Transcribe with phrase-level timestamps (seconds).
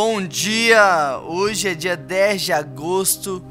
[0.00, 1.20] Bom dia!
[1.26, 3.42] Hoje é dia 10 de agosto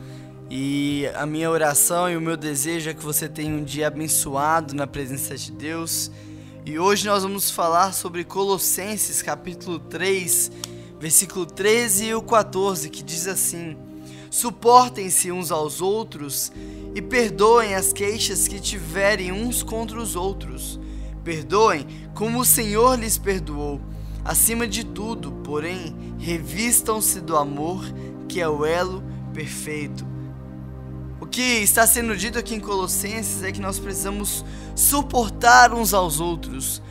[0.49, 4.73] e a minha oração e o meu desejo é que você tenha um dia abençoado
[4.73, 6.09] na presença de Deus.
[6.65, 10.49] E hoje nós vamos falar sobre Colossenses capítulo 3,
[10.97, 13.75] versículo 13 e o 14, que diz assim:
[14.31, 16.49] Suportem-se uns aos outros
[16.95, 20.79] e perdoem as queixas que tiverem uns contra os outros.
[21.25, 21.85] Perdoem
[22.15, 23.81] como o Senhor lhes perdoou.
[24.27, 27.85] Acima de tudo, porém, revistam-se do amor,
[28.27, 29.01] que é o elo
[29.33, 30.05] perfeito.
[31.21, 34.43] O que está sendo dito aqui em Colossenses é que nós precisamos
[34.75, 36.81] suportar uns aos outros.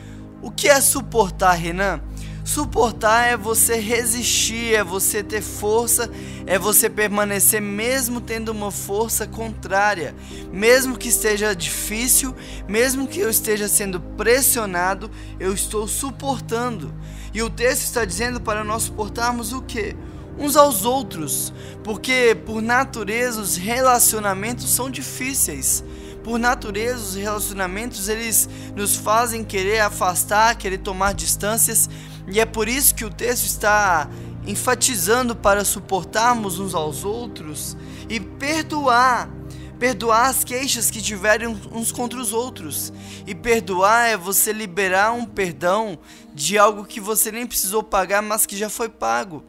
[0.41, 2.01] O que é suportar, Renan?
[2.47, 6.09] Suportar é você resistir, é você ter força,
[6.45, 10.15] é você permanecer mesmo tendo uma força contrária,
[10.49, 12.33] mesmo que esteja difícil,
[12.65, 16.93] mesmo que eu esteja sendo pressionado, eu estou suportando.
[17.33, 19.93] E o texto está dizendo para nós suportarmos o que?
[20.39, 21.51] Uns aos outros,
[21.83, 25.83] porque por natureza os relacionamentos são difíceis.
[26.23, 31.89] Por natureza, os relacionamentos eles nos fazem querer afastar, querer tomar distâncias,
[32.27, 34.09] e é por isso que o texto está
[34.45, 37.77] enfatizando para suportarmos uns aos outros
[38.09, 39.29] e perdoar.
[39.79, 42.91] Perdoar as queixas que tiverem uns contra os outros.
[43.27, 45.99] E perdoar é você liberar um perdão
[46.33, 49.43] de algo que você nem precisou pagar, mas que já foi pago.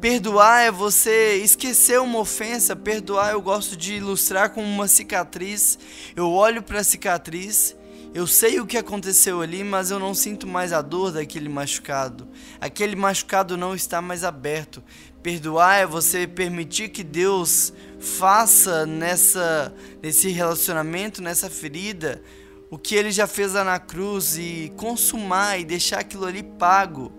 [0.00, 2.76] Perdoar é você esquecer uma ofensa.
[2.76, 5.78] Perdoar eu gosto de ilustrar com uma cicatriz.
[6.14, 7.74] Eu olho para a cicatriz
[8.14, 12.28] eu sei o que aconteceu ali, mas eu não sinto mais a dor daquele machucado.
[12.60, 14.82] Aquele machucado não está mais aberto.
[15.22, 22.22] Perdoar é você permitir que Deus faça nessa nesse relacionamento, nessa ferida,
[22.70, 27.12] o que ele já fez lá na cruz e consumar e deixar aquilo ali pago.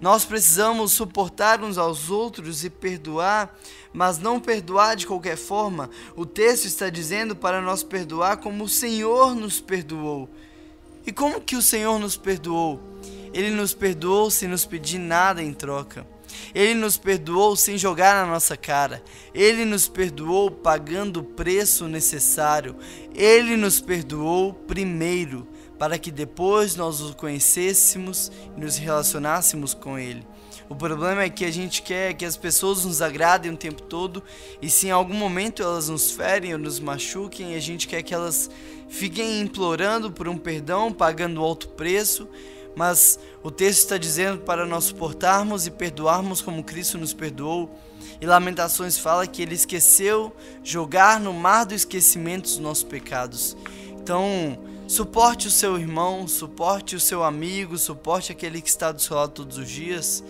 [0.00, 3.58] Nós precisamos suportar uns aos outros e perdoar,
[3.92, 5.90] mas não perdoar de qualquer forma.
[6.14, 10.28] O texto está dizendo para nós perdoar como o Senhor nos perdoou.
[11.04, 12.80] E como que o Senhor nos perdoou?
[13.32, 16.06] Ele nos perdoou sem nos pedir nada em troca.
[16.54, 19.02] Ele nos perdoou sem jogar na nossa cara.
[19.34, 22.76] Ele nos perdoou pagando o preço necessário.
[23.14, 25.46] Ele nos perdoou primeiro
[25.78, 30.26] para que depois nós o conhecêssemos e nos relacionássemos com Ele.
[30.68, 34.22] O problema é que a gente quer que as pessoas nos agradem o tempo todo
[34.60, 38.12] e se em algum momento elas nos ferem ou nos machuquem, a gente quer que
[38.12, 38.50] elas
[38.88, 42.28] fiquem implorando por um perdão, pagando alto preço.
[42.76, 47.74] Mas o texto está dizendo para nós suportarmos e perdoarmos como Cristo nos perdoou.
[48.20, 53.56] E Lamentações fala que ele esqueceu jogar no mar do esquecimento os nossos pecados.
[53.90, 59.16] Então, Suporte o seu irmão, suporte o seu amigo, suporte aquele que está do seu
[59.16, 60.24] lado todos os dias.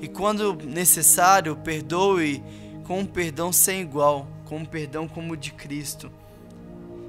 [0.00, 2.42] E quando necessário, perdoe
[2.82, 6.10] com um perdão sem igual, com um perdão como o de Cristo.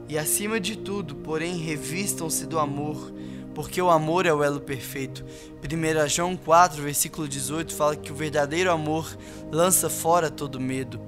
[0.08, 3.12] E acima de tudo, porém, revistam-se do amor,
[3.56, 5.26] porque o amor é o elo perfeito.
[5.64, 9.18] 1 João 4, versículo 18 fala que o verdadeiro amor
[9.52, 11.02] lança fora todo medo.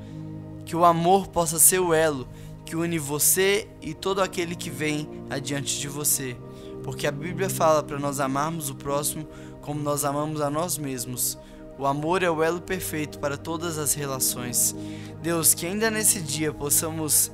[0.65, 2.27] Que o amor possa ser o elo
[2.65, 6.35] que une você e todo aquele que vem adiante de você.
[6.83, 9.27] Porque a Bíblia fala para nós amarmos o próximo
[9.61, 11.37] como nós amamos a nós mesmos.
[11.77, 14.75] O amor é o elo perfeito para todas as relações.
[15.21, 17.31] Deus, que ainda nesse dia possamos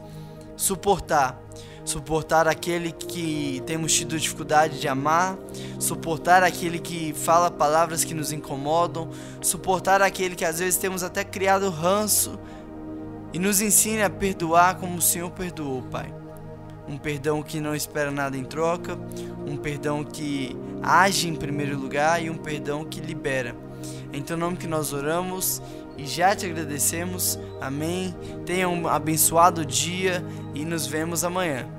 [0.56, 1.42] suportar,
[1.84, 5.38] suportar aquele que temos tido dificuldade de amar,
[5.80, 9.10] suportar aquele que fala palavras que nos incomodam,
[9.42, 12.40] suportar aquele que às vezes temos até criado ranço
[13.34, 16.14] e nos ensine a perdoar como o Senhor perdoou, Pai.
[16.88, 18.98] Um perdão que não espera nada em troca,
[19.46, 23.56] um perdão que age em primeiro lugar e um perdão que libera.
[24.12, 25.62] Em teu nome que nós oramos
[25.98, 27.40] e já te agradecemos.
[27.62, 28.16] Amém.
[28.46, 30.26] Tenha um abençoado dia
[30.56, 31.79] e nos vemos amanhã.